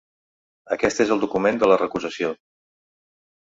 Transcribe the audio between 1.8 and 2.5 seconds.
recusació.